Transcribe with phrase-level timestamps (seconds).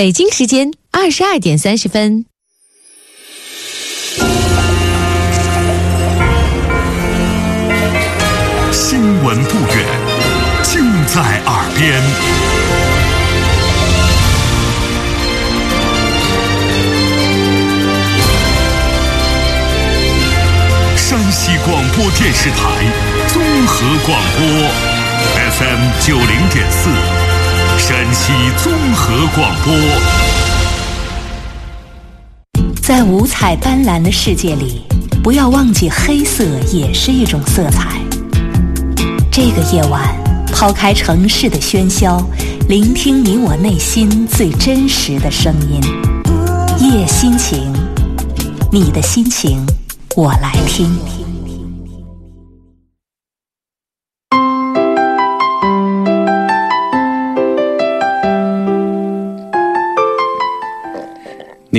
[0.00, 2.24] 北京时间二十二点三十分。
[8.72, 9.84] 新闻不远，
[10.62, 12.00] 尽在耳边。
[20.96, 22.56] 山西广播电视台
[23.28, 24.46] 综合广播
[25.50, 26.88] ，FM 九零点四，
[27.90, 28.32] 山西
[28.62, 29.74] 综合广播。
[32.80, 34.82] 在五彩斑斓的世界里，
[35.24, 38.00] 不要忘记黑色也是一种色彩。
[39.28, 40.04] 这个夜晚，
[40.52, 42.24] 抛开城市的喧嚣，
[42.68, 45.80] 聆听你我内心最真实的声音。
[46.78, 47.72] 夜心情，
[48.70, 49.66] 你的心情，
[50.14, 50.96] 我来听。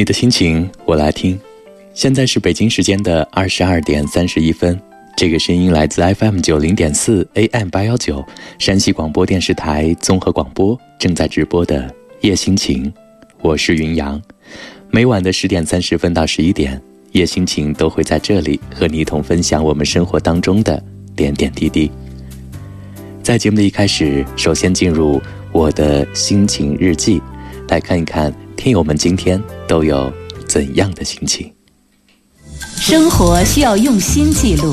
[0.02, 1.40] 你的心情，我来听。
[1.94, 4.82] 现在是北京时间的二十二点三十一分。
[5.16, 8.26] 这个声音来自 FM 九零点四 AM 八幺九，
[8.57, 11.88] 山西广播电视台综合广播正在直播的
[12.22, 12.91] 夜心情，
[13.44, 14.20] 我是云阳。
[14.90, 20.84] 每晚的十点三十分到十一点，夜心情都会在这里和你一同分享我们生活当中的
[21.16, 21.91] 点点滴滴。
[23.22, 27.22] 在节目的一开始，首先进入我的心情日记，
[27.68, 30.13] 来看一看听友们今天都有
[30.48, 31.51] 怎样的心情。
[32.76, 34.71] 生活需要用心记录。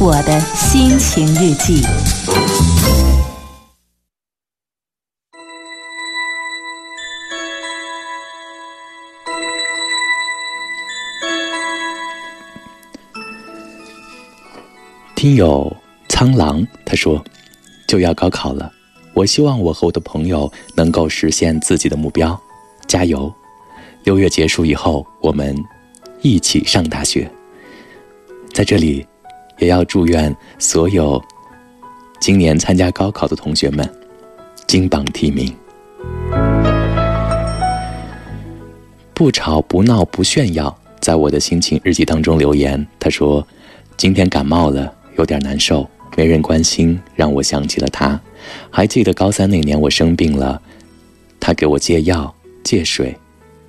[0.00, 1.82] 我的心情日记。
[15.14, 15.70] 听友
[16.08, 17.22] 苍狼他说
[17.86, 18.72] ：“就要高考了，
[19.12, 22.40] 我希望我和我的朋友能够实现自己的目标，
[22.90, 23.32] 加油！
[24.02, 25.56] 六月结束以后，我们
[26.22, 27.30] 一起上大学。”
[28.52, 29.06] 在这里。
[29.60, 31.22] 也要祝愿所有
[32.18, 33.86] 今年参加高考的同学们
[34.66, 35.54] 金榜题名。
[39.12, 43.46] 不吵不闹不炫耀，在我的心情日记当中留言，他说
[43.98, 45.86] ：“今天感冒了，有点难受，
[46.16, 48.18] 没人关心，让我想起了他。
[48.70, 50.58] 还记得高三那年我生病了，
[51.38, 53.16] 他给我借药借水，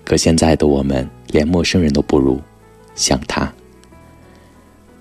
[0.04, 2.40] 可现在的我们连陌生人都不如，
[2.96, 3.52] 想他。”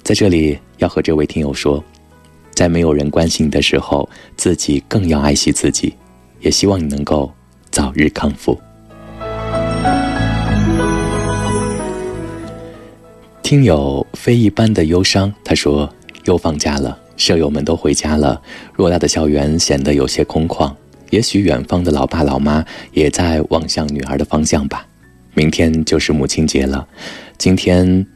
[0.02, 0.58] 在这里。
[0.80, 1.84] 要和这位听友说，
[2.54, 5.94] 在没有人关心你的时候，自己更要爱惜自己。
[6.40, 7.30] 也希望你能够
[7.70, 8.58] 早日康复。
[13.42, 15.86] 听友非一般的忧伤，他说
[16.24, 18.40] 又放假了，舍友们都回家了，
[18.74, 20.74] 偌大的校园显得有些空旷。
[21.10, 24.86] 也许远方的老爸老妈也在望向女儿的方向吧。
[25.34, 26.88] 明天就是母亲节了，
[27.36, 28.06] 今天。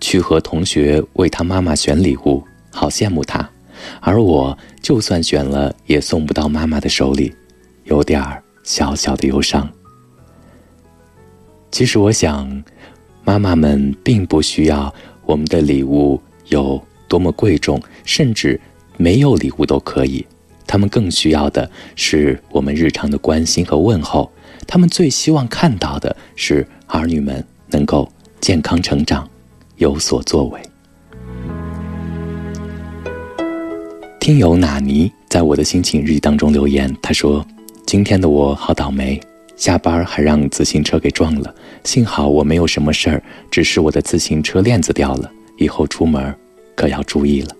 [0.00, 2.40] 去和同学为他妈妈选礼物，
[2.70, 3.50] 好羡慕他，
[4.00, 7.34] 而我就算选了，也送不到妈妈的手里，
[7.82, 9.68] 有点儿小小的忧伤。
[11.72, 12.62] 其实我想，
[13.24, 14.94] 妈妈们并不需要
[15.26, 18.58] 我们的礼物有多么贵重，甚至
[18.96, 20.24] 没有礼物都可以。
[20.68, 24.30] 他们更需要的是我们日常的关心和问候。
[24.68, 28.08] 他们最希望看到的是儿女们能够
[28.40, 29.28] 健康成长。
[29.78, 30.60] 有所作为。
[34.18, 37.46] 听友纳尼在我的心情日记当中留言，他说
[37.86, 39.20] ：“今天的我好倒霉，
[39.56, 41.54] 下班还让自行车给撞了。
[41.84, 46.34] 幸好我没有什么事儿，只是我的自行车链子掉了，以后出门
[46.74, 47.54] 可要注意了。”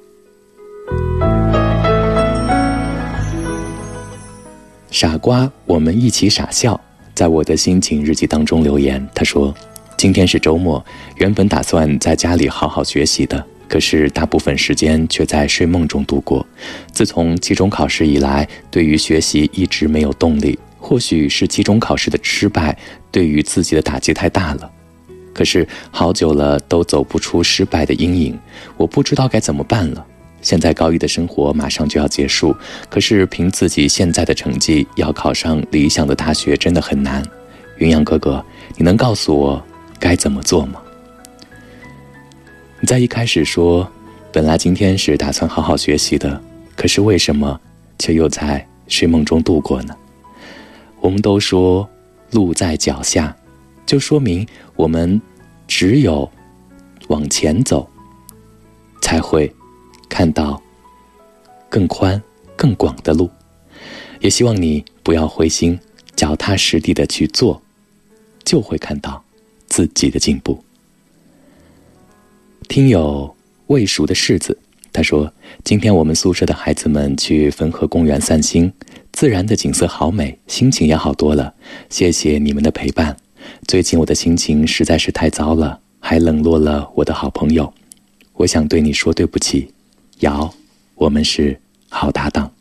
[4.90, 6.80] 傻瓜，我们一起傻笑，
[7.14, 9.54] 在我的心情日记当中留言，他说。
[9.96, 10.84] 今天是周末，
[11.16, 16.46] 原本打算在家里好好学习的，可是大部分时间却在睡梦中度过。
[16.92, 20.56] 自从期中考试以来，对于学习一直没有动力。
[20.78, 22.78] 或许是期中考试的失败
[23.10, 24.70] 对于自己的打击太大了，
[25.34, 28.38] 可是好久了都走不出失败的阴影，
[28.76, 30.06] 我不知道该怎么办了。
[30.48, 32.56] 现在高一的生活马上就要结束，
[32.88, 37.22] 可是凭自己现在的成绩要考上理想的大学真的很难。
[37.76, 38.42] 云阳哥哥，
[38.74, 39.62] 你能告诉我？
[40.00, 40.80] 该怎么做吗？
[42.80, 43.86] 你在一开始说，
[44.32, 46.42] 本来今天是打算好好学习的，
[46.74, 47.60] 可是为什么
[47.98, 49.94] 却又在睡梦中度过呢？
[51.02, 51.86] 我们都说
[52.30, 53.36] 路在脚下，
[53.84, 55.20] 就说明我们
[55.66, 56.26] 只有
[57.08, 57.86] 往前走，
[59.02, 59.52] 才会
[60.08, 60.60] 看到
[61.68, 62.20] 更宽
[62.56, 63.30] 更广的路。
[64.20, 65.78] 也希望你不要灰心，
[66.16, 67.62] 脚踏实地的去做，
[68.44, 69.22] 就会看到
[69.68, 70.62] 自己的进步。
[72.68, 73.34] 听友
[73.68, 74.58] 未熟的柿子，
[74.92, 75.32] 他说
[75.62, 78.72] ：“今天我们宿舍的孩子们去汾河公园散心，
[79.12, 81.54] 自然的景色好美，心情也好多了。
[81.88, 83.16] 谢谢你们的陪伴。
[83.66, 87.72] 最近我的心情实在是太糟了，还冷落了我的好朋友。
[88.34, 89.72] 我想对你说对不起，
[90.20, 90.52] 瑶，
[90.94, 92.52] 我们是好搭档。”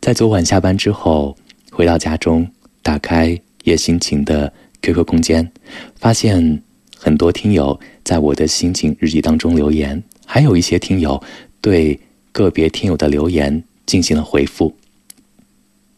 [0.00, 1.36] 在昨晚下班之后，
[1.70, 2.50] 回到家中，
[2.82, 5.52] 打开叶心情的 QQ 空间，
[5.96, 6.62] 发现
[6.96, 11.22] 很多听友在我的心情日记当中留言，还有一些听友
[11.60, 12.00] 对
[12.32, 14.74] 个别听友的留言进行了回复。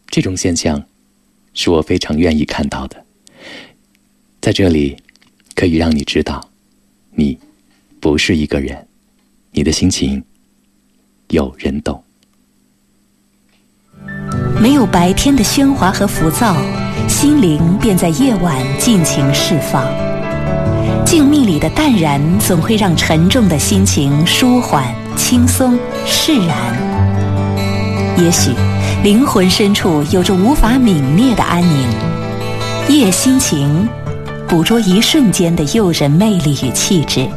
[0.08, 0.84] 这种现象
[1.54, 3.04] 是我非常愿意看到的，
[4.40, 4.96] 在这里
[5.54, 6.50] 可以让你知道，
[7.12, 7.38] 你
[8.00, 8.86] 不是一个人，
[9.54, 10.22] 你的心情
[11.28, 12.02] 有人懂。
[14.58, 16.56] 没有白天的喧哗和浮躁，
[17.06, 19.84] 心灵便在夜晚尽情释放。
[21.04, 26.56] 静谧里的淡然，总会让沉重的心情舒缓、轻松、释然。
[28.16, 28.52] 也许，
[29.04, 31.86] 灵魂深处有着无法泯灭的安宁。
[32.88, 33.86] 夜心情，
[34.48, 37.28] 捕捉一瞬间的诱人魅力与气质，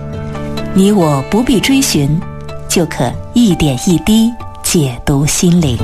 [0.77, 2.09] 你我不必追寻，
[2.67, 4.29] 就可一点一滴
[4.61, 5.77] 解读心灵。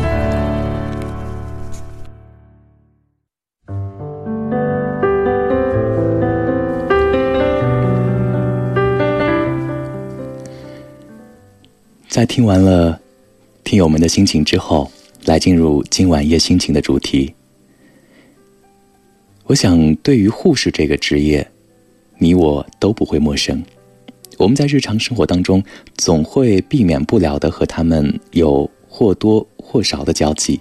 [12.09, 12.99] 在听完了
[13.63, 14.91] 听友们的心情之后，
[15.23, 17.33] 来进入今晚夜心情的主题。
[19.45, 21.49] 我想，对于护士这个职业，
[22.17, 23.63] 你我都不会陌生。
[24.37, 25.63] 我们在日常生活当中，
[25.97, 30.59] 总会避免不了的和他们有或多或少的交集。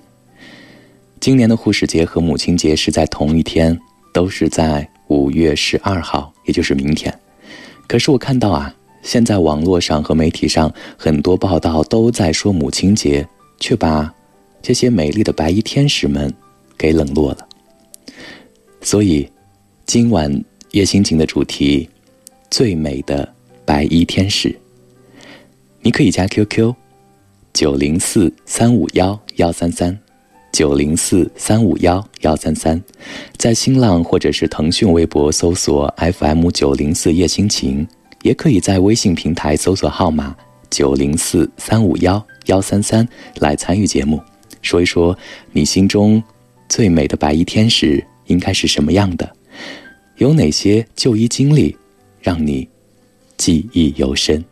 [1.18, 3.78] 今年的护士节和母亲节是在同一天，
[4.12, 7.16] 都是在五月十二号，也就是明天。
[7.86, 8.74] 可是我看到啊。
[9.02, 13.26] 现在网络上和媒体上很多报道都在说母亲节，
[13.58, 14.12] 却把
[14.60, 16.30] 这些美丽的白衣天使们
[16.76, 17.48] 给冷落了。
[18.82, 19.26] 所以，
[19.86, 20.30] 今晚
[20.72, 21.88] 夜心情的主题——
[22.52, 23.26] 最美的
[23.70, 24.52] 白衣天使。
[25.80, 26.74] 你可以加 QQ：
[27.52, 29.96] 九零四三五幺幺三三，
[30.50, 32.82] 九零四三五幺幺三三，
[33.36, 37.86] 在新浪或者是腾讯微博搜索 FM 九零四夜心情。
[38.22, 40.34] 也可以在微信平台搜索号码
[40.68, 44.20] 九零四三五幺幺三三来参与节目，
[44.62, 45.16] 说一说
[45.52, 46.20] 你心中
[46.68, 49.32] 最美的白衣天使应该是什么样的？
[50.16, 51.76] 有哪些就医经历
[52.20, 52.68] 让你
[53.40, 54.44] 记忆犹深？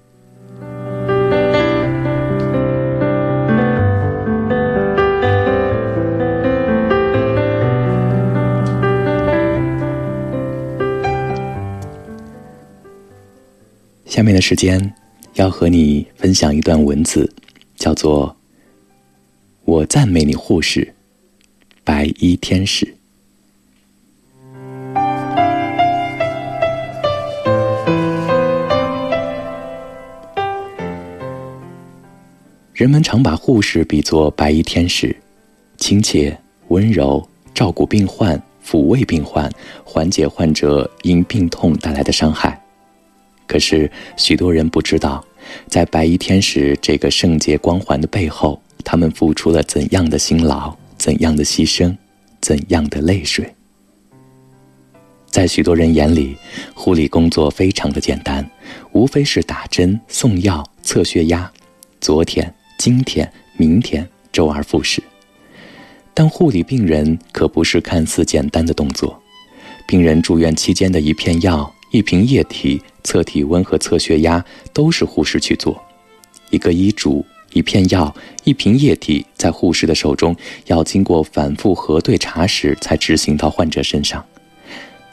[14.06, 14.94] 下面的时间，
[15.34, 17.30] 要和你分享一段文字，
[17.76, 18.34] 叫做
[19.66, 20.94] “我赞美你，护士，
[21.84, 22.92] 白衣天使”。
[32.78, 35.12] 人们常把护士比作白衣天使，
[35.78, 36.38] 亲切、
[36.68, 39.50] 温柔，照顾病患，抚慰病患，
[39.82, 42.56] 缓解患者因病痛带来的伤害。
[43.48, 45.24] 可是，许多人不知道，
[45.66, 51.92] 在白衣天使这个圣洁光环的背后，他们付出了怎样的辛劳，怎样的牺牲，
[52.40, 53.52] 怎样的泪水。
[55.26, 56.36] 在许多人眼里，
[56.74, 58.48] 护理工作非常的简单，
[58.92, 61.50] 无非是打针、送药、测血压，
[62.00, 65.02] 昨天、今天、明天，周而复始。
[66.14, 69.20] 但护理病人可不是看似简单的动作，
[69.86, 71.70] 病人住院期间的一片药。
[71.90, 74.44] 一瓶液体测体温和测血压
[74.74, 75.82] 都是护士去做，
[76.50, 84.22] 一个医嘱、一片药、一瓶液体在护士的手中要经过反复核对查实才执行到患者身上，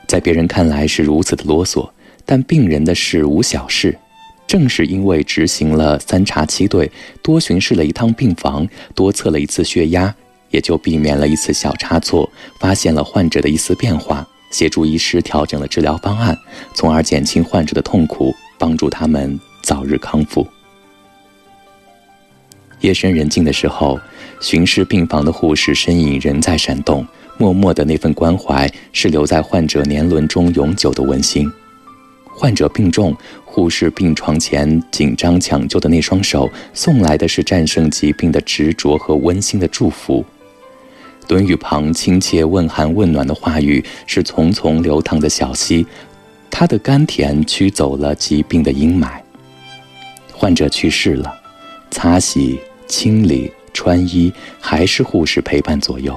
[0.06, 1.90] 在别人看来是如此的啰嗦，
[2.26, 3.98] 但病人的事无小事。
[4.48, 10.14] 正是因为执行了三查七对，多巡视了一趟病房，多测了一次血压，
[10.52, 14.26] 也就避免了一次小差错，发现了患者的一丝变化。
[14.52, 16.38] 协助医师调整了治疗方案，
[16.74, 20.48] 从而减轻患者的痛苦，帮助他们早日康复。
[22.80, 24.00] 夜深人静的时候，
[24.40, 27.06] 巡视病房的护士身影仍在闪动，
[27.38, 31.52] 默默的那份关怀是留在患者年轮中永久的温馨。
[32.38, 33.16] 患者病重，
[33.56, 40.26] 护士病床前紧张抢救的那双手，送来的是战胜疾病的执着和温馨的祝福。
[41.30, 45.88] 轮语旁亲切问寒问暖的话语，是淙淙流淌的小溪，
[46.52, 49.22] 它的甘甜驱走了疾病的阴霾。
[50.34, 51.34] 患者去世了，
[51.90, 56.14] 擦洗、清理、穿衣，还是护士陪伴左右。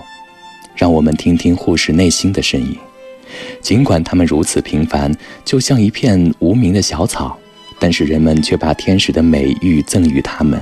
[0.74, 2.76] 让我们听听护士内心的声音。
[3.60, 7.38] 尽管他们如此平凡，就像一片无名的小草，
[7.78, 10.60] 但是人们却把天使的美誉赠予他们。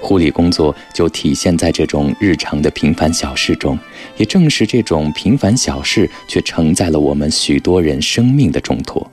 [0.00, 3.78] 护理工作就体现在这种日常的平凡小事中，
[4.16, 9.06] 也正是这种平凡小事，却承载了我们许多人生命的重托。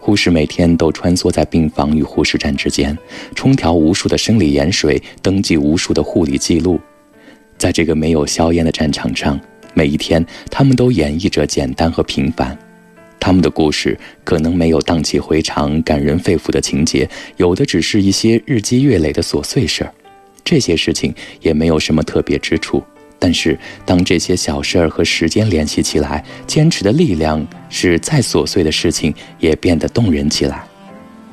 [0.00, 2.98] 护士每天都穿梭在病房与护士站之间，
[3.36, 6.80] 冲调无数的生理盐水，登记无数的护理记录。
[7.58, 9.38] 在这个没有硝烟的战场上，
[9.74, 12.56] 每一天他们都演绎着简单和平凡。
[13.18, 19.92] 他们的故事可能没有荡气回肠、感人肺腑的情节，有的只是一些日积月累的琐碎事儿。
[20.42, 22.82] 这些事情也没有什么特别之处。
[23.18, 30.64] 但是，当这些小事儿和时间联系起来，坚持的力量使再琐碎的事情也变得动人起来。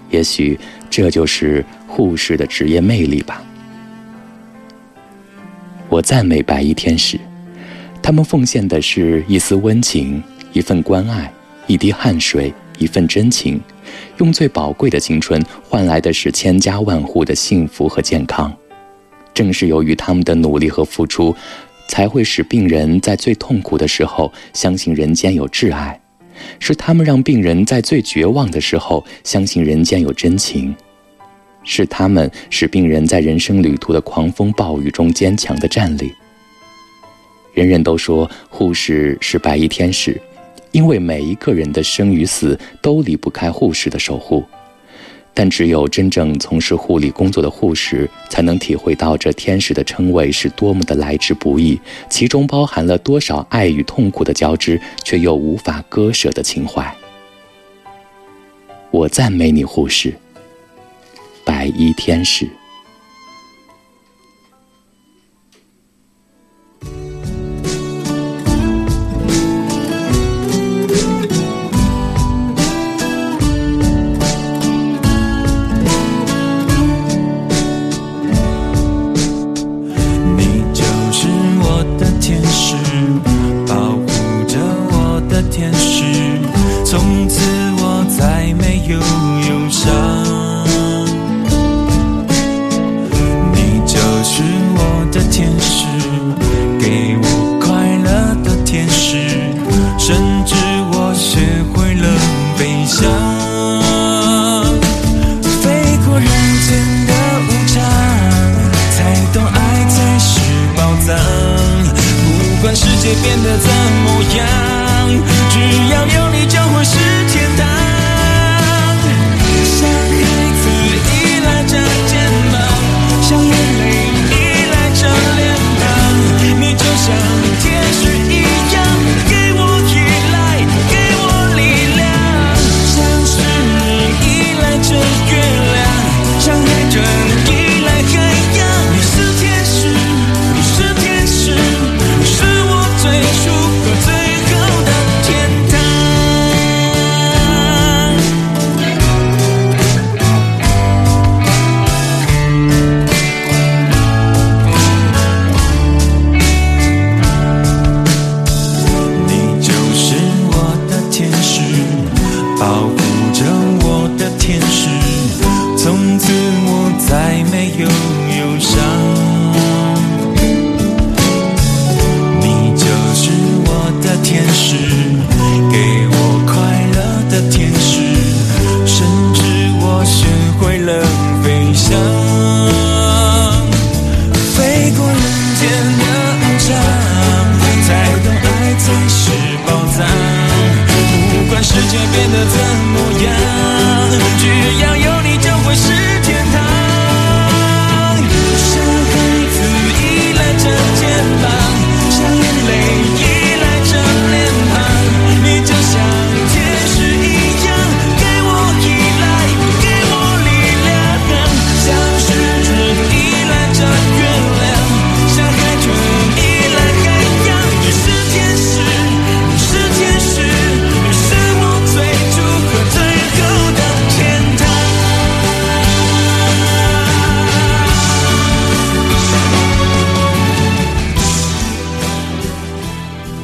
[0.09, 3.41] 也许这就是护士的职业魅力吧。
[5.87, 7.17] 我赞美白衣天使，
[8.07, 10.23] 他们奉献的是一丝温情，
[10.53, 11.29] 一份关爱，
[11.67, 13.59] 一滴汗水，一份真情，
[14.19, 18.55] 用最宝贵的青春换来的是千家万户的幸福和健康。
[19.33, 21.35] 正是由于他们的努力和付出。
[21.89, 25.99] 才会使病人在最痛苦的时候相信人间有挚爱，
[26.59, 30.73] 是他们让病人在最绝望的时候相信人间有真情，
[31.65, 36.13] 是他们使病人在人生旅途的狂风暴雨中坚强的站立。
[37.57, 40.21] 人人都说护士是白衣天使，
[40.71, 44.45] 因为每一个人的生与死都离不开护士的守护。
[45.33, 56.95] 但只有真正从事护理工作的护士，才能体会到这天使的称谓是多么的来之不易，其中包含了多少爱与痛苦的交织，却又无法割舍的情怀。
[58.91, 60.13] 我赞美你，护士，
[61.43, 62.47] 白衣天使。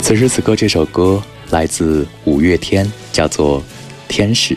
[0.03, 3.61] 此时此刻，这首歌来自五月天，叫做
[4.09, 4.53] 《天使》。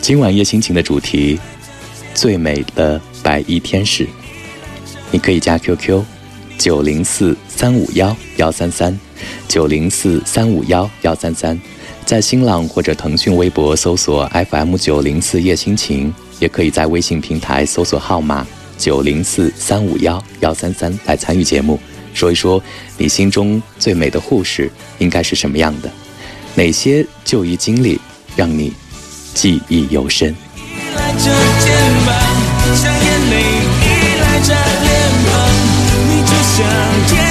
[0.00, 1.36] 今晚夜心情的主题：
[2.14, 4.06] 最美的白衣天使。
[5.10, 6.04] 你可以加 QQ：
[6.58, 8.96] 九零四三五幺幺三三，
[9.48, 11.60] 九零四三五幺幺三三。
[12.06, 18.46] 在新浪或者腾讯微博搜索 FM 九零四夜心情，也可以在微信平台搜索号码
[18.78, 21.80] 九零四三五幺幺三三来参与节目，
[22.14, 22.62] 说一说
[22.96, 25.90] 你心中最美的护士应该是什么样的，
[26.54, 28.00] 哪些就医经历
[28.36, 28.72] 让你
[29.34, 30.34] 记忆犹深。
[37.04, 37.21] 五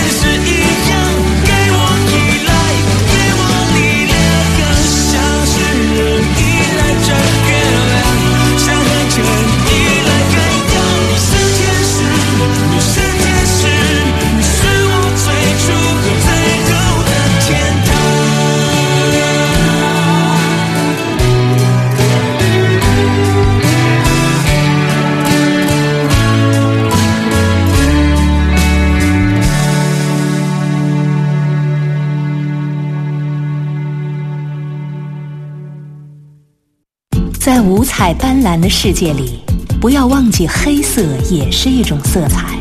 [38.41, 39.39] 蓝的世界里，
[39.79, 42.57] 不要忘记黑色也是一种色彩。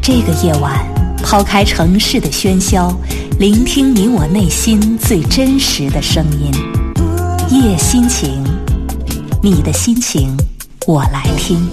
[0.00, 0.78] 这个夜晚，
[1.22, 2.96] 抛开城市的喧嚣，
[3.38, 6.52] 聆听你我内心最真实的声音。
[7.50, 8.44] 夜心情，
[9.42, 10.36] 你的心情，
[10.86, 11.68] 我来听。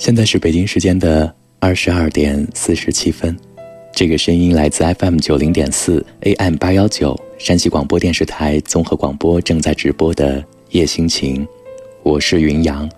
[0.00, 3.38] 现在是北京时间的二十二点四十七分，
[3.92, 11.46] 这个声音来自 FM 九零点四 AM 八幺九山西广播电视台综合广播正在直播的夜心情，
[12.02, 12.90] 我是云阳。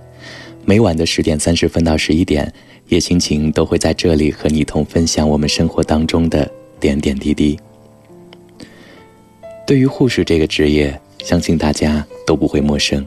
[0.64, 2.50] 每晚的十点三十分到十一点，
[2.86, 6.48] 夜心情都会在这里和你同分享我们生活当中的
[6.78, 7.58] 点点滴滴。
[9.66, 13.04] 对于护士这个职业，相信大家都不会陌生。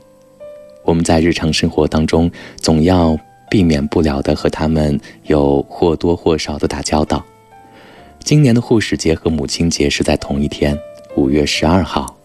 [0.84, 3.18] 我们在日常生活当中总要。
[3.50, 7.24] 避免不了的和他们有或多或少的打交道。
[8.24, 10.78] 今年的护士节和母亲节是在同一天，
[11.16, 12.16] 五月十二号。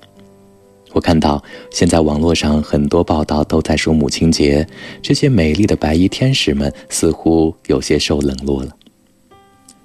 [0.93, 4.67] 我看到现在网络上很多报道都在说母亲节，
[5.01, 8.75] 这些美丽的白衣天使们似乎有些受冷落了。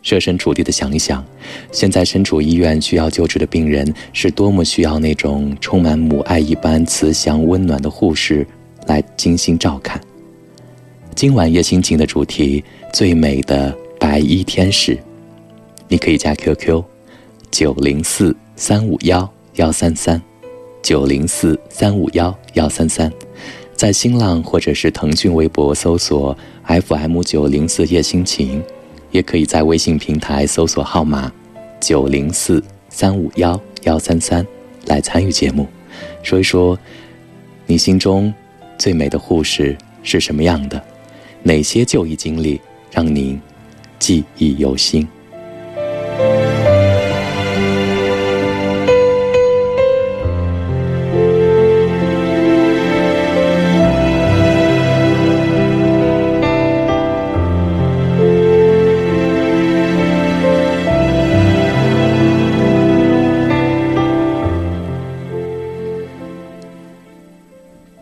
[0.01, 1.23] 设身处地的想一想，
[1.71, 8.47] 现在身处医院需要救治的病人是多么需要那种充满母爱一般慈祥温暖的护士
[8.87, 9.99] 来精心照看。
[11.15, 14.99] 今晚夜心情的主题：最美的白衣天使。
[15.87, 16.83] 你可以加 QQ：
[17.49, 20.21] 九零四三五幺幺三三，
[20.83, 23.09] 九零四三五幺幺三三，
[23.77, 28.61] 在新浪或者是腾讯微博搜索 FM 九零四夜心情，
[29.11, 31.31] 也可以在微信平台搜索号码
[31.79, 34.45] 九零四三五幺幺三三
[34.85, 35.65] 来参与节目，
[36.23, 36.77] 说一说
[37.65, 38.33] 你心中
[38.77, 40.83] 最美的护士是什么样的。
[41.47, 43.39] 哪些就医经历让您
[43.99, 45.07] 记忆犹新？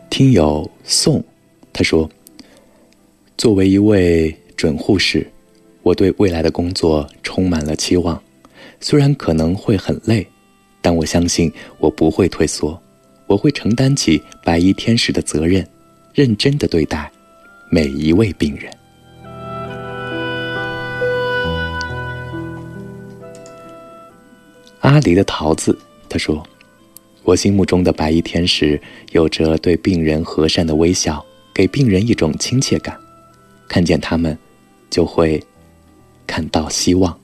[0.09, 1.21] 听友宋，
[1.73, 2.09] 他说。
[3.37, 5.25] 作为一位准护士，
[5.81, 8.21] 我对未来的工作充满了期望。
[8.79, 10.25] 虽然可能会很累，
[10.81, 12.79] 但我相信我不会退缩，
[13.27, 15.67] 我会承担起白衣天使的责任，
[16.13, 17.11] 认真的对待
[17.69, 18.71] 每一位病人。
[24.81, 26.45] 阿离的桃子他说
[27.23, 28.79] ：“我心目中的白衣天使
[29.11, 32.97] 有着对病人和善的微笑，给病人一种亲切感。”
[33.73, 34.37] 看见他们，
[34.91, 35.43] 就会
[36.27, 37.19] 看到希望。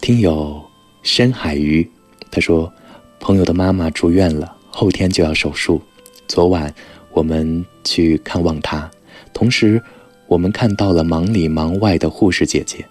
[0.00, 0.64] 听友
[1.02, 1.90] 深海鱼，
[2.30, 2.72] 他说，
[3.18, 5.82] 朋友的妈妈住院了，后天就要手术。
[6.28, 6.72] 昨晚
[7.10, 8.88] 我们去看望她，
[9.34, 9.82] 同时
[10.28, 12.86] 我们看到了忙里忙外的护士姐姐。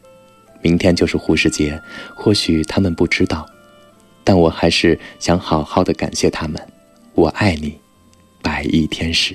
[0.62, 1.82] 明天就是护士节，
[2.14, 3.46] 或许他们不知道，
[4.26, 6.62] 但我还是想好好的感谢他们。
[7.14, 7.80] 我爱你，
[8.42, 9.34] 白衣天使。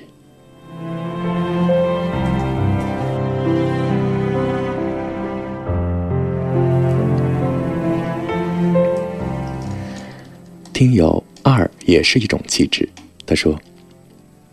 [10.80, 12.88] 听友二也是一种气质。
[13.26, 13.60] 他说，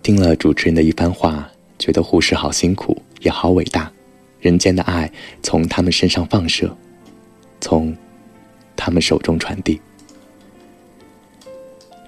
[0.04, 3.90] 听了主持人的一番话，觉得护士好辛苦，也好伟大，
[4.42, 5.10] 人间的爱
[5.42, 6.76] 从他们身上放射，
[7.62, 7.96] 从
[8.76, 9.80] 他们手中传递。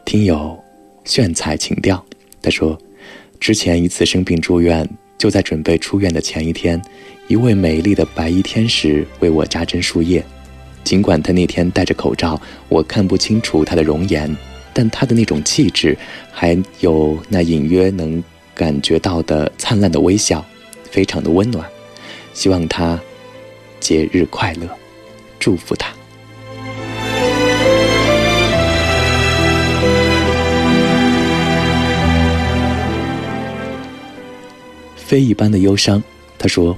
[0.04, 0.62] 听友
[1.06, 2.06] 炫彩情调，
[2.42, 2.78] 他说，
[3.40, 4.86] 之前一次生病住院，
[5.18, 6.82] 就在准备出院的前一天，
[7.30, 10.22] 一位美丽的白衣天使为我扎针输液。
[10.90, 14.36] 尽管他那天戴着口罩，我看不清楚他的容颜，
[14.74, 15.96] 但他的那种气质，
[16.32, 18.24] 还有那隐约能
[18.56, 20.44] 感觉到的灿烂的微笑，
[20.90, 21.64] 非常的温暖。
[22.34, 23.00] 希望他
[23.80, 24.68] 节日快乐，
[25.38, 25.94] 祝福他。
[34.96, 36.02] 非一般的忧伤，
[36.40, 36.76] 他说，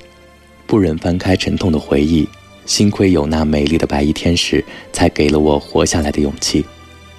[0.68, 2.28] 不忍翻开沉痛的回忆。
[2.66, 6.66] 幸亏有那美丽的白衣天使，才给了我活下来的勇气。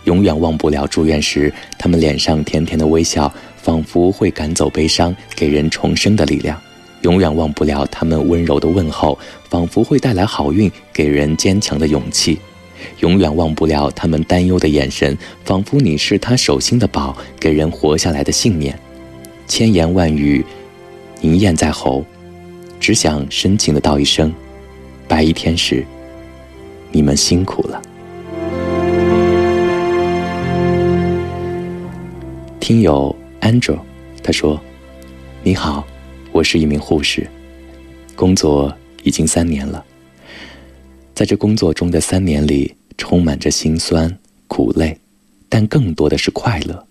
[0.04, 6.60] 永远忘不了住院时他们脸上甜甜的微笑，仿佛会赶走悲伤，给人重生的力量。
[7.02, 12.38] 永远忘不了他们温柔的问候，仿佛会带来好运，给人坚强的勇气。
[12.98, 18.76] 永远忘不了他们担忧的眼神，仿佛你是他手心的宝，给人活下来的信念。
[19.46, 20.44] 千言万语
[21.20, 22.04] 凝咽在喉，
[22.80, 24.32] 只想深情的道一声。
[25.12, 25.84] 白衣天使，
[26.90, 27.82] 你们辛苦了。
[32.58, 33.78] 听友 Angel，
[34.22, 34.58] 他说
[35.44, 35.86] ：“你好，
[36.32, 37.28] 我是一名护士，
[38.16, 39.84] 工作已经三年了。
[41.14, 44.98] 在这工作中的三年里，充满着辛酸苦累，
[45.46, 46.86] 但更多的是快乐。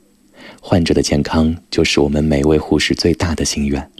[0.62, 3.92] 患者的健康就是我们每位护士最大的心愿。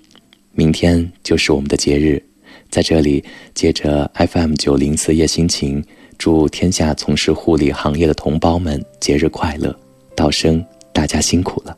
[0.54, 2.24] 明天就是我们的节日。”
[2.72, 3.22] 在这里，
[3.54, 5.84] 借着 FM 九零四夜心情，
[6.18, 9.78] 祝天下从事护理行业的同胞们节日快乐，
[10.16, 11.78] 道声大家辛苦了。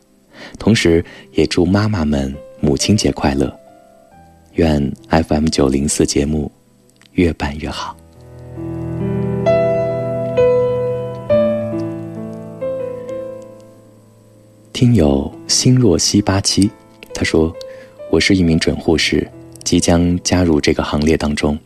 [0.60, 3.52] 同时，也祝妈妈们母亲节快乐。
[4.54, 4.80] 愿
[5.10, 6.52] FM 九零四节目
[7.14, 7.98] 越办越好。
[14.72, 16.70] 听友心若西八七，
[17.16, 17.52] 他说
[18.12, 19.28] ：“我是一名准护士。”
[19.64, 21.58] 即将加入这个行列当中，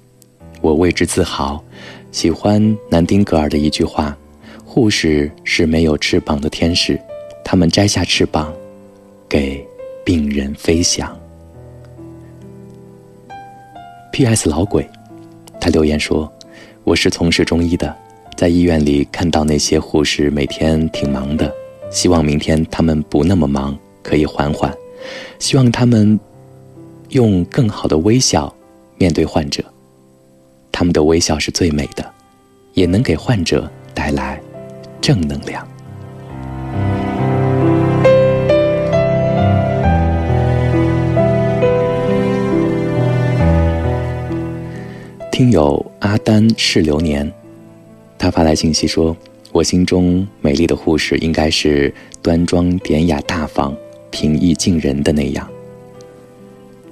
[0.61, 1.63] 我为之自豪。
[2.11, 4.17] 喜欢南丁格尔的一句话
[4.65, 6.99] ：“护士是没有翅膀的天使，
[7.43, 8.53] 他们摘下翅膀，
[9.27, 9.65] 给
[10.05, 11.15] 病人飞翔。”
[14.13, 14.49] P.S.
[14.49, 14.87] 老鬼，
[15.59, 16.31] 他留言说
[16.83, 17.93] ：“我是从事中医的，
[18.35, 21.53] 在医院里看到那些护士每天挺忙的，
[21.91, 24.73] 希望明天他们不那么忙，可以缓缓，
[25.39, 26.19] 希望他们。”
[27.09, 28.53] 用更好的微笑
[28.97, 29.63] 面对患者，
[30.71, 32.13] 他们的微笑是最美的，
[32.73, 34.41] 也能给患者带来
[34.99, 35.65] 正能量。
[45.31, 47.31] 听友阿丹是流年，
[48.17, 49.15] 他发来信息说
[49.53, 53.75] ：“我心中美丽的护士应该是端庄典雅大方、
[54.09, 55.47] 平易近人的那样。”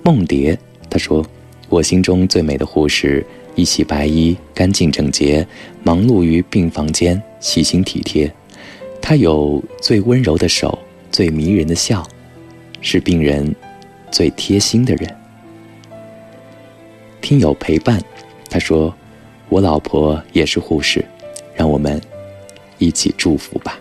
[0.06, 0.56] 梦蝶，
[0.88, 1.26] 她说
[1.68, 5.46] ：“我心中最美的护士，一袭白衣，干净整洁，
[5.82, 8.32] 忙碌于病房间，细心体贴。
[9.02, 10.78] 她有最温柔的手，
[11.12, 12.08] 最迷人的笑，
[12.82, 13.56] 是病人
[14.12, 15.15] 最贴心的人。”
[17.20, 18.00] 听友陪伴，
[18.48, 18.96] 他说
[19.50, 21.04] ：“我老婆也是护士，
[21.56, 22.00] 让我们
[22.78, 23.80] 一起祝福吧。”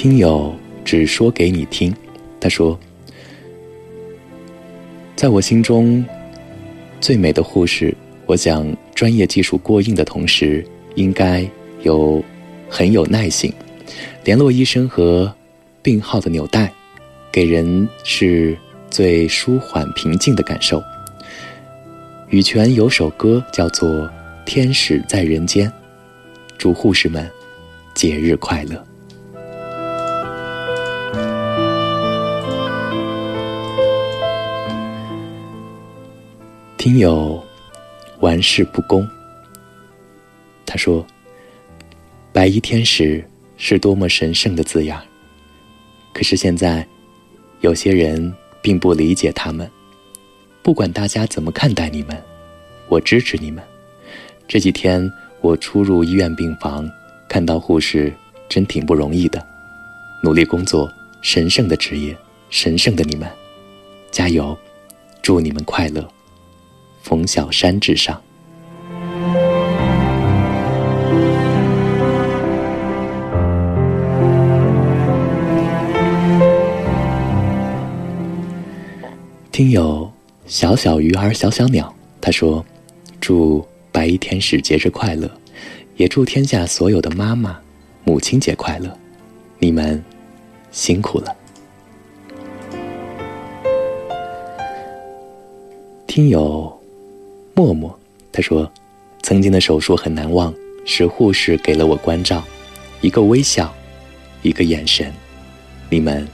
[0.00, 1.94] 听友只说给你听，
[2.40, 2.80] 他说，
[5.14, 6.02] 在我心中，
[7.02, 11.46] 最美的护士，我想专业技术过硬的同时，应该
[11.82, 12.24] 有
[12.66, 13.52] 很有耐心，
[14.24, 15.30] 联络医生和
[15.82, 16.72] 病号的纽带，
[17.30, 18.56] 给人是
[18.90, 20.82] 最舒缓平静的感受。
[22.30, 23.90] 羽泉有首歌叫做
[24.46, 25.68] 《天使在人间》，
[26.56, 27.30] 祝护士们
[27.92, 28.82] 节日快乐。
[36.80, 37.38] 听友，
[38.20, 39.06] 玩世不恭。
[40.64, 41.06] 他说
[42.32, 43.22] ：“白衣天使
[43.58, 44.98] 是多么神圣的字眼，
[46.14, 46.86] 可是现在，
[47.60, 49.70] 有些人并不理解他们。
[50.62, 52.16] 不管大家怎么看待你们，
[52.88, 53.62] 我支持你们。
[54.48, 55.06] 这几天
[55.42, 56.90] 我出入医院病房，
[57.28, 58.10] 看到护士
[58.48, 59.46] 真挺不容易的，
[60.22, 60.90] 努力工作，
[61.20, 62.16] 神圣的职业，
[62.48, 63.28] 神圣的你们，
[64.10, 64.56] 加油！
[65.20, 66.10] 祝你们快乐。
[67.02, 68.20] 冯小山之上。
[79.52, 80.10] 听友
[80.46, 82.64] 小小鱼儿小小鸟，他说
[83.20, 85.30] ：“祝白衣天使节日快乐，
[85.96, 87.60] 也祝天下所有的妈妈
[88.04, 88.96] 母亲节快乐，
[89.58, 90.02] 你们
[90.70, 91.36] 辛苦了。”
[96.06, 96.79] 听友。
[97.60, 98.00] 默默，
[98.32, 98.70] 他说
[99.22, 100.54] ：“曾经的手术很难忘，
[100.86, 102.42] 是护士给了我关照，
[103.02, 103.72] 一个微笑，
[104.42, 105.12] 一个眼神，
[105.90, 106.26] 你们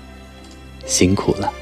[0.87, 1.53] 辛苦了。”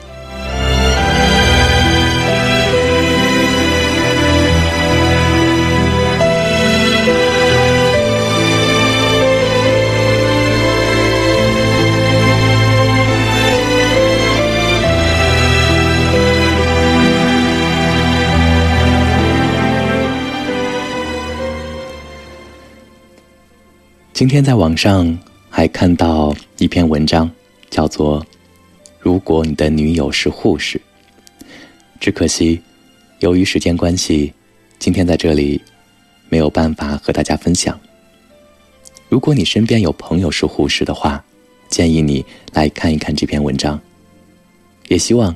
[24.15, 25.19] 今天在网上
[25.51, 27.29] 还看到一篇文章，
[27.69, 28.21] 叫做
[29.01, 30.81] 《如果你的女友是护士》。
[31.99, 32.63] 只可惜，
[33.19, 34.33] 由于时间关系，
[34.79, 35.61] 今天在这里
[36.29, 37.79] 没有办法和大家分享。
[39.09, 41.23] 如果你身边有朋友是护士的话，
[41.69, 43.81] 建议你来看一看这篇文章，
[44.87, 45.35] 也希望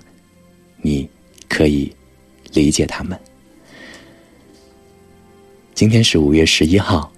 [0.82, 1.10] 你
[1.48, 1.92] 可以
[2.52, 3.18] 理解他们。
[5.74, 7.12] 今天是五月十一号，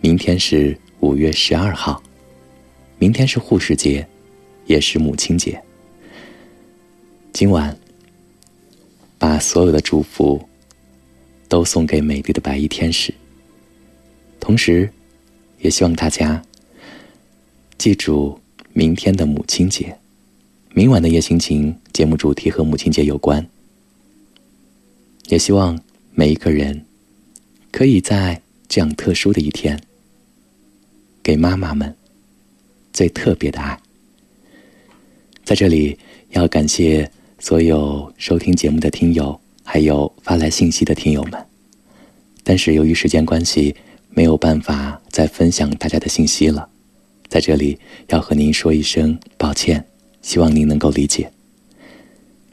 [0.00, 0.76] 明天是。
[1.00, 2.02] 五月十二号，
[2.98, 4.06] 明天是护士节，
[4.66, 5.60] 也是母亲节。
[7.32, 7.76] 今晚，
[9.16, 10.42] 把所有的祝福
[11.48, 13.14] 都送给美丽的白衣天使。
[14.40, 14.90] 同时，
[15.60, 16.42] 也希望大家
[17.76, 18.38] 记住
[18.72, 19.96] 明天的母亲节。
[20.74, 23.46] 明晚的夜心情节目主题和母亲节有关。
[25.28, 25.78] 也希望
[26.12, 26.84] 每一个人
[27.70, 29.80] 可以在这样特殊的一天。
[31.28, 31.94] 给妈妈们
[32.90, 33.78] 最特别的爱，
[35.44, 35.98] 在这里
[36.30, 37.06] 要感谢
[37.38, 41.38] 所有收听节目的听友，还有发来信息的听友们。
[42.42, 43.76] 但是由于时间关系，
[44.08, 46.66] 没有办法再分享大家的信息了，
[47.28, 49.84] 在这里要和您说一声抱歉，
[50.22, 51.30] 希望您能够理解。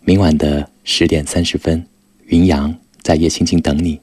[0.02, 1.82] 明晚的十点三十分，
[2.26, 3.98] 云阳在夜心情等你，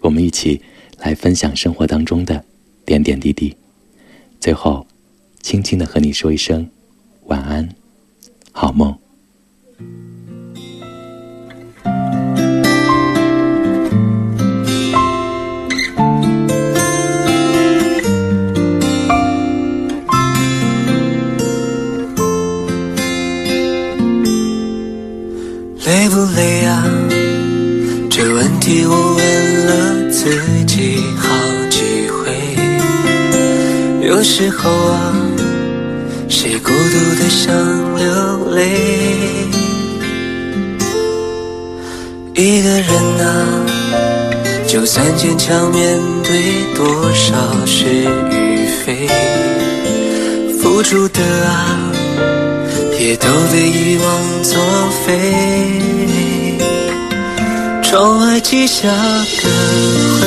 [0.00, 0.60] 我们一起
[0.98, 2.44] 来分享生活当中的
[2.84, 3.54] 点点滴滴。
[4.46, 4.86] 最后，
[5.42, 6.70] 轻轻的和你说一声
[7.24, 7.68] 晚安，
[8.52, 8.96] 好梦。
[25.84, 26.84] 累不累啊？
[28.08, 31.35] 这问题我问了自己好。
[34.16, 35.12] 有时候啊，
[36.26, 36.72] 谁孤独
[37.22, 37.54] 的想
[37.98, 38.62] 流泪？
[42.34, 42.88] 一个人
[43.20, 43.66] 啊，
[44.66, 47.84] 就算坚强面对多少是
[48.30, 49.06] 与非，
[50.62, 51.76] 付出的啊，
[52.98, 54.58] 也都被遗忘作
[55.04, 55.12] 废。
[57.82, 59.42] 窗外积下的
[60.18, 60.26] 灰，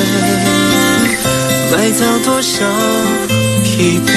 [1.72, 2.64] 埋葬多少？
[3.80, 4.08] 疲惫，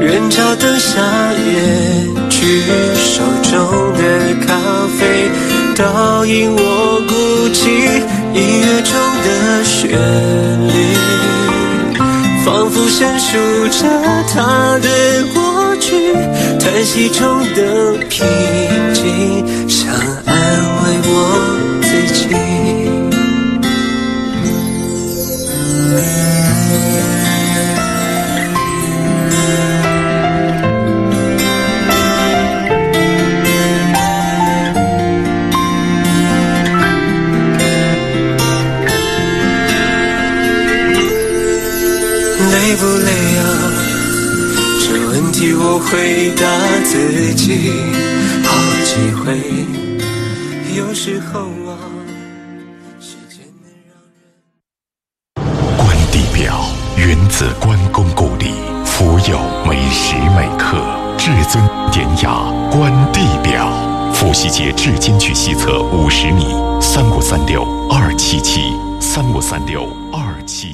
[0.00, 0.98] 人潮灯下，
[1.34, 1.52] 也
[2.30, 2.62] 举
[2.96, 3.52] 手中
[3.92, 4.00] 的
[4.46, 4.56] 咖
[4.98, 5.28] 啡，
[5.76, 6.58] 倒映我
[7.06, 7.12] 孤
[7.50, 7.60] 寂
[8.32, 9.28] 音乐中的
[9.64, 9.90] 旋
[10.66, 10.74] 律，
[12.42, 13.36] 仿佛阐述
[13.68, 13.78] 着
[14.32, 14.88] 他的
[15.34, 15.90] 过去，
[16.58, 17.20] 叹息中
[17.54, 18.26] 的平
[18.94, 19.92] 静，想
[20.24, 21.12] 安慰我
[21.82, 22.24] 自己。
[42.80, 43.42] 不累啊？
[44.80, 46.42] 这问题我回答
[46.82, 47.70] 自己
[48.42, 48.48] 好
[48.86, 49.36] 几回。
[50.74, 51.76] 有时候啊，
[52.98, 55.76] 时间能让人。
[55.76, 56.64] 观地表，
[56.96, 58.54] 原自关公故里，
[58.86, 59.38] 福佑
[59.68, 60.78] 每时每刻，
[61.18, 61.62] 至尊
[61.92, 62.50] 典雅。
[62.72, 63.70] 观地表，
[64.14, 66.46] 伏羲节至今取西侧五十米，
[66.80, 69.82] 三五三六二七七，三五三六
[70.14, 70.72] 二七。